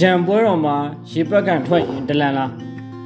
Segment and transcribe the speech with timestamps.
[0.00, 0.76] ကြံပွဲတော်မှာ
[1.10, 2.50] ရေပက်ကန်ထွက်ရင်ဒလန်လား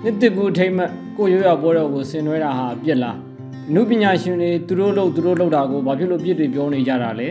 [0.03, 3.17] နှစ်တစ်ကူထိမ့်မက်ကိုရိုးရပွဲတော်ကိုဆင်နွှဲတာဟာအပြစ်လား
[3.69, 7.29] အမှုပညာရှင်တွေသူတို့လုပ်သူတို့လုပ်တာကိုဘာဖြစ်လို့ပြစ်တွေပြောနေကြတာလဲ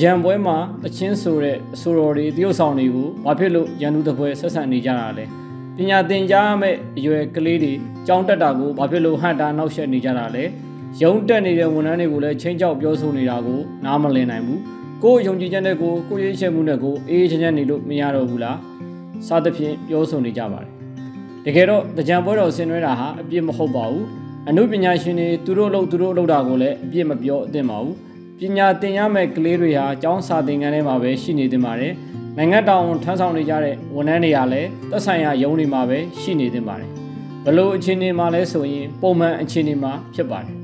[0.00, 5.24] ကြံပွဲမှာအချင်းဆိုတဲ့အဆိုတော်တွေတရုတ်ဆောင်တွေကိုဘာဖြစ်လို့ရန်သူတပွဲဆက်ဆံနေကြတာလဲ
[5.76, 7.72] ပညာသင်ကြားမဲ့အရွယ်ကလေးတွေ
[8.06, 10.44] ကြောင်းတက်တာကိုဘာဖြစ်လို့ဟန်တာနောက်ဆက်နေကြတာလဲ
[11.02, 14.60] ရုံတက်နေတဲ့ဝန်ထမ်းတွေကိုလည်းချင်းကြောက်ပြောဆိုနေတာကိုနားမလည်နိုင်ဘူး
[15.04, 18.56] ကိုယ်ယုံကြည်ချက်နဲ့ကိုကိုရွေးချယ်မှုနဲ့ကိုအေးအေးချမ်းချမ်းနေလို့မရတော့ဘူးလား
[19.26, 20.70] စသဖြင့်ပြောဆိုနေကြပါတယ်
[21.44, 24.06] တကယ်တော့ကြံပွဲတော်ဆင်နွှဲတာဟာအပြစ်မဟုတ်ပါဘူး
[24.48, 27.96] အမှုပညာရှင်တွေသူတို့လုပ်သူတို့လုပ်တာကိုလည်းအပြစ်မပြောအသင့်ပါဘူး
[28.38, 31.92] ပညာသင်ရမယ့်ကလေးတွေဟာအကျောင်းစာသင်ခန်းထဲမှာပဲရှိနေသင့်ပါတယ်
[32.36, 36.90] နိုင်ငံတော်ဝန်ထမ်းဆောင်နေကြတဲ့ဝန်ထမ်းတွေကလည်းသက်ဆိုင်ရာရုံးတွေမှာပဲရှိနေသင့်ပါတယ်
[37.44, 40.54] ဘလို့အခြေအနေမှာလဲဆိုရင်ပုံမှန်အခြေအနေမှာဖြစ်ပါတယ်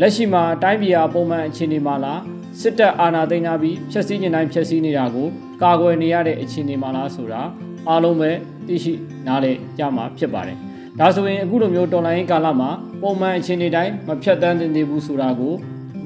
[0.00, 2.20] လက်ရှိမှာတိုင်းပြည်ဟာပုံမှန်အခြေအနေမှာလား
[2.60, 5.28] စစ်တပ်အာဏာသိမ်းထားပြီးဖျက်ဆီးနေတိုင်းဖျက်ဆီးနေတာကို
[5.62, 7.42] ကာကွယ်နေရတဲ့အခြေအနေမှာလားဆိုတာ
[7.88, 8.30] အားလုံးပဲ
[8.66, 8.92] သိရှိ
[9.26, 10.56] နားလည်ကြမှာဖြစ်ပါတယ်။
[10.98, 12.70] ဒါဆိုရင်အခုလိုမျိုးတော်လိုင်းကာလမှာ
[13.02, 15.54] ပုံမှန်အခြေအနေတိုင်းမဖြတ်တန်းသင့်သေးဘူးဆိုတာကို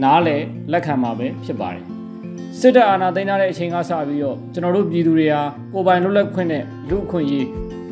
[0.02, 1.84] နားလည်လက်ခံမှာပဲဖြစ်ပါတယ်။
[2.60, 7.46] စစ်တပ်အာဏာသိမ်းထားတဲ့အချိန်ကစပြီးတော့ကျွန်တော်တို့ပြည်သူတွေဟာကိုယ်ပိုင်လွတ်လပ်ခွင့်နဲ့လူအခွင့်အရေး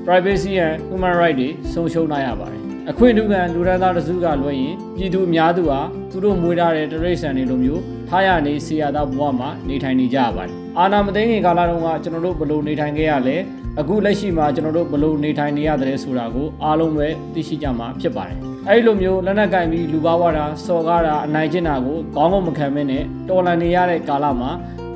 [0.07, 5.81] privacy and human right တွေဆုံးရှုံးနိုင်ရပါတယ်။ အခွင့်အရေးကလူရန်သားတစုကလွှဲရင်ပြည်သူအများစုဟာ
[6.11, 13.37] သူတို့မွေးထားတဲ့တရိတ်ဆန်တွေလိုမျိုးထားရနေစီရသားဘဝမှာနေထိုင်နေကြရပါတယ်။အာနာမသိငင်ကာလတုန်းကကျွန်တော်တို့ဘယ်လိုနေထိုင်ခဲ့ရလဲ။
[13.81, 18.39] အခုလက်ရှိမှာကျွန်တော်တို့ဘယ်လိုနေထိုင်နေရတယ်ဆိုတာကိုအားလုံးပဲသိရှိကြမှာဖြစ်ပါတယ်။
[18.69, 24.51] အဲဒီလိုမျိုးလက်နက်ကင်ပြီးလူပါဝါတာစော်ကားတာအနိုင်ကျင့်တာကိုခေါင်းကုန်မခံမင်းနဲ့တော်လန်နေရတဲ့ကာလမှာ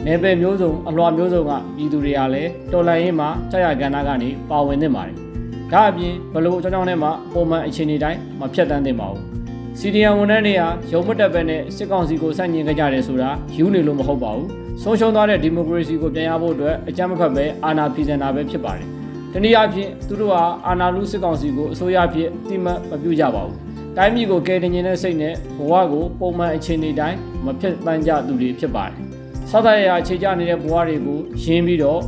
[0.06, 5.16] နေပယ်မျိုးစုံအလွှာမျိုးစုံကပြည်သူတွေကလည်းတော်လန်ရေးမှာကြာရကဏ္ဍကနေပါဝင်နေပါတယ်။
[5.72, 9.22] ဒါအပြင်ဘလို့အကြောင်းကြောင့်နဲ့မှပုံမှန်အခြေအနေတိုင်းမဖြတ်တန်းသင့်ပါဘူး။
[9.78, 14.46] စီဒီယံဝန်ထမ်းတွေဟာရုံမတက်ပဲနဲ့စစ်ကောင်စီကိုစန့်ကျင်ကြကြတယ်ဆိုတာယူနေလို့မဟုတ်ပါဘူး။
[14.82, 18.86] ဆုံးရှုံးသွားတဲ့ဒီမိုကရေစီကိုပြန်ရဖို့အတွက်အကြမ်းမဖက်ပဲအာဏာဖီဆန်တာပဲဖြစ်ပါတယ်။
[19.32, 23.56] တနည်းအားဖြင့်သူတို့ဟာအာဏာလူစစ်ကောင်စီကိုအစိုးရဖြစ်အတိမတ်မပြုကြပါဘူး။
[23.96, 28.94] တိုင်းပြည်ကိုကယ်တင်ခြင်းနဲ့စိတ်နဲ့ဘဝကိုပုံမှန်အခြေအနေတိုင်းမဖြစ်တမ်းကြသူတွေဖြစ်ပါတယ်။
[29.50, 32.00] စောသရရာခြေချနေတဲ့ဘဝတွေကိုရင်းပြီးတော့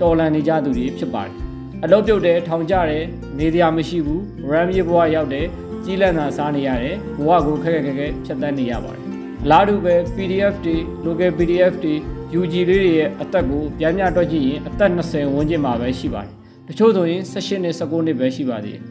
[0.00, 1.34] တော်လန်နေကြသူတွေဖြစ်ပါတယ်။
[1.86, 3.04] အလုပ်ပြုတ်တယ်ထောင်ကြတယ်
[3.38, 5.46] နေတရားမရှိဘူးရမ်းမြေဘဝရောက်တယ်
[5.84, 9.02] ကြီးလန့်တာစားနေရတယ်ဘဝကိုခက်ခက်ခဲခဲဖြတ်တန်းနေရပါတယ်
[9.44, 11.94] အလားတူပဲ PDF တွေ local PDF တွေ
[12.38, 16.30] UG လေးတွေရဲ့အသက်ကိုပြန်ပြတွက်ကြည့်ရင်အသက်20ဝန်းကျင်မှာပဲရှိပါတယ်
[16.68, 18.82] တချို့ဆိုရင်18နဲ့19နှစ်ပဲရှိပါသေးတယ်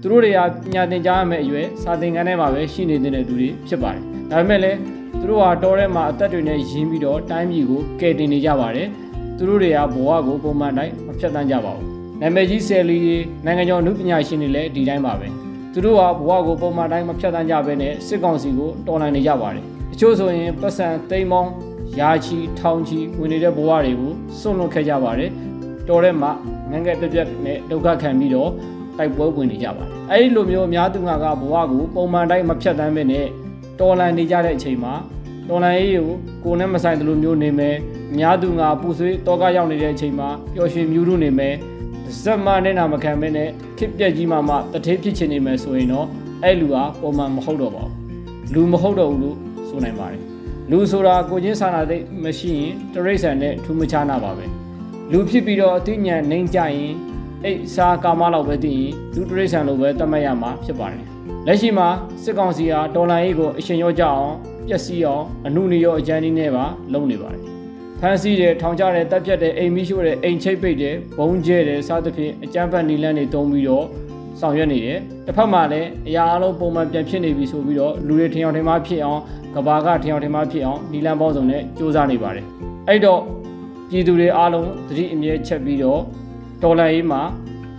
[0.00, 4.78] သူတို့တွေကပညာသင်ကြားရမယ့်အရွယ်စာသင်ခန်းထဲမှာပဲရှိနေတဲ့သူတွေဖြစ်ပါတယ်ဒါပေမဲ့လည်း
[5.20, 8.88] သူတို့ဟာတောထဲမှာအသက်တွေနဲ့ရင်းပြီးတော့တိုင်းပြည်ကိုကယ်တင်နေကြပါတယ်
[9.36, 15.28] သူတို့တွေကဘဝကိုပုံမှန်တိုင်းမဖြတ်တန်းကြပါဘူး နာမည်ကြီးဆယ်လီတွေနိုင်ငံကျော်အမှုပညာရှင်တွေလည်းဒီတိုင်းပါပဲ
[15.72, 21.50] သူတို့ကဘဝကိုပုံမှန်တိုင်းမဖြတ်တန်းကြဘဲနဲ့စစ်ကောင်စီကိုတော်လှန်နေကြပါတယ်တချို့ဆိုရင်ပတ်စံသိမ်းပေါင်း
[22.00, 25.30] ရာချီထောင်ချီဝင်နေတဲ့ဘဝတွေကိုစွန့်လွတ်ခဲ့ကြပါတယ်
[25.88, 26.30] တော်ထဲမှာ
[26.70, 28.50] ငငယ်ပြက်ပြက်နဲ့ဒုက္ခခံပြီးတော့
[28.98, 33.26] တိုက်ပွဲဝင်နေကြပါတယ်အဲဒီလိုမျိုးအများသူငါကဘဝကိုပုံမှန်တိုင်းမဖြတ်တန်းပဲနဲ့
[33.80, 34.94] တော်လှန်နေကြတဲ့အချိန်မှာ
[35.48, 37.76] တော်လှန်ရေးကိုကိုနဲ့မဆိုင်တယ်လို့မျိုးနေမယ်
[38.10, 41.54] အများသူငါပူဆွေးတောကရောက်နေတဲ့အချိန်မှာပျော်ရွှင်မြူးလို့နေမယ်
[42.22, 43.48] ဇက်မနဲ့နာမခံမနဲ့
[43.78, 46.06] ခစ်ပြက်ကြီးမှမှတထေးဖြစ်ချင်နေမယ်ဆိုရင်တော့
[46.42, 49.36] အဲ့လူဟာပုံမှန်မဟုတ်တော့ပါဘူးလူမဟုတ်တော့ဘူးလို့
[49.68, 50.22] ဆိုနိုင်ပါတယ်
[50.70, 54.46] လူဆိုတာကိုချင်းစာနာသိမရှိရင်တရိษံနဲ့ထူးမခြားနာပါပဲ
[55.12, 56.92] လူဖြစ်ပြီးတော့အသိဉာဏ်နှိမ့်ကြရင်
[57.44, 61.04] အိတ်စာကာမလောက်ပဲသိရင်လူတရိษံလိုပဲတတ်မှတ်ရမှာဖြစ်ပါတယ်
[61.46, 61.88] လက်ရှိမှာ
[62.22, 64.30] စစ်ကောင်စီဟာဒေါ်လာရေးကိုအရှင်ရောကြအောင်
[64.68, 67.42] ပျက်စီးအောင်အမှုနေရောအကြမ်းနည်းနဲ့ပါလုပ်နေပါတယ်
[68.02, 73.86] ဖမ်းဆီးတယ်ထောင်ချတယ်တပ်ဖြတ်တယ်အိမ်မီးရှို့တယ်အိမ်ချိတ်ပိတ်တယ်ဘုံကျဲတယ်စသဖြင့်အကြမ်းဖက်နီလန်းတွေတုံးပြီးတော့
[74.40, 79.20] ဆောင်ရွက်နေတယ်တစ်ဖက်မှာလည်းအရာအလုံးပုံမှန်ပြန်ဖြစ်နေပြီဆိုပြီးတော့လူတွေထင်အောင်ထင်မှားဖြစ်အောင်
[79.54, 82.44] ကဘာကထင်အောင်ထင်မှားဖြစ်အောင်နီလန်းပေါင်းစုံနဲ့စူးစမ်းနေပါတယ်
[82.88, 83.20] အဲ့တော့
[83.90, 86.00] ပြည်သူတွေအားလုံးသတိအမြဲချက်ပြီးတော့
[86.62, 87.20] တော်လန်ရေးမှာ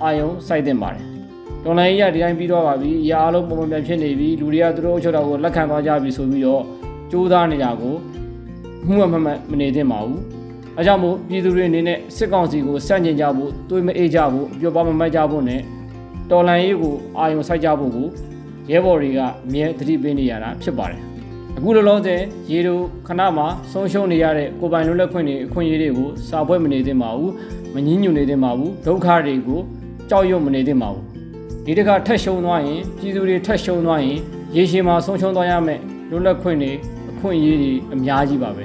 [0.03, 1.03] အာယုံစိုက်တင်ပါတယ်
[1.65, 6.63] တော်လိုင်းကြီးကဒီတိုင်းပြီးတော့ပါပြီ။အရာအလုံးပုံမှန်ပြန်ဖြစ်နေပြီ။လူတွေကသူတို့အုပ်ချုပ်တာကိုလက်ခံသွားကြပြီဆိုပြီးတော့
[7.11, 7.95] ကြိုးစားနေတာကို
[8.87, 10.19] မှုမမှန်မနေသင့်ပါဘူး။
[10.77, 15.61] အဲကြောင့်မို့ပြည်သူတွေအနေနဲ့စစ်ကောင်စီကိုစန့်ကျင်ကြဖို့တွေးမအေးကြဖို့အပြောပါမမတ်ကြဖို့နဲ့
[16.31, 18.07] တော်လန်ရေးကိုအာရုံစိုက်ကြဖို့ကို
[18.71, 21.01] ရဲဘော်တွေကအမြဲသတိပေးနေရတာဖြစ်ပါတယ်။
[21.57, 27.31] အခုလောလောဆယ်ရေတို့ခဏမှဆုံးရှုံးနေရတဲ့ကိုပိုင်လွတ်လပ်ခွင့်တွေအခွင့်အရေးတွေကိုစာပွဲမနေသင့်ပါဘူး။
[27.73, 29.59] မငြင်းညူနေသင့်ပါဘူး။ဒုက္ခတွေကို
[30.09, 31.03] ကြောက်ရွံ့မနေသင့်ပါဘူး။
[31.65, 34.17] ဒီတခါထက်ရှုံသွားရင်ပြည်သူတွေထက်ရှုံသွားရင်
[34.55, 35.79] ရေရှည်မှာဆုံးရှုံးသွားရမယ်
[36.09, 38.63] လွတ်လပ်ခွင့်တွေအ ခွင့်ရေးတွေအများကြီးပါပဲ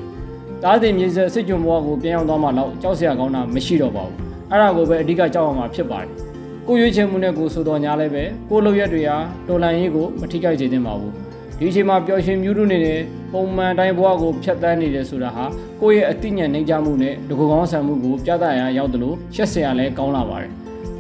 [0.63, 4.17] တားတဲ့မြေဆက်စိတ်ကြုံဘဝကိုပြန်ရောက်သွားမှတော့ကြောက်စရာကောင်းတာမရှိတော့ပါဘူး
[4.51, 6.11] အဲ့ဒါကိုပဲအဓိကကြောက်ရမှာဖြစ်ပါတယ်
[6.67, 9.17] ကိုရွေးချယ်မှုနဲ့ကိုဆိုတော်ညာလည်းပဲကိုလုပ်ရက်တွေဟာ
[9.49, 11.13] တော်လန်ရေးကိုမထိခိုက်စေသင့်ပါဘူး
[11.59, 13.01] ဒီအချိန်မှာပျော်ရွှင်မြူးတုနေတဲ့
[13.33, 15.45] ပုံမှန်တိုင်းဘဝကိုဖျက်ဆီးနေတယ်ဆိုတာဟာ
[15.81, 20.51] ကိုယ့်ရဲ့အသိဉာဏ်နှိမ့်ချမှုနဲ့တကူကောင်းဆန်မှုကိုပြသရာရောက်တယ်လို့ရှက်စရာလည်းကောင်းလာပါတယ်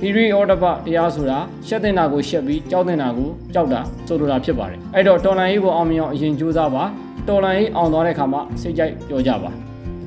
[0.01, 0.57] theory of the
[0.87, 6.83] တရားဆိုတာရှက်တင်တာကိုရှက်ပြီးကြောက်တင်တာကိုကြောက်တာဆိုလိုတာဖြစ်ပါတယ်အဲ့တော့တော်လန်ရေးကိုအောင်မြင်အောင်အရင်ကြိုးစားပါ
[7.29, 9.55] တော်လန်ရေးအောင်သွားတဲ့အခါမှာစိတ်ကြိုက်ပြောကြပါဘ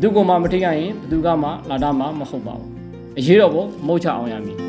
[0.01, 2.69] သူကမှမထိခိုက်ရင်ဘသူကမှလာတာမှမဟုတ်ပါဘူး
[3.17, 4.68] အရေးတော်ကိုမုတ်ချအောင်ရမည်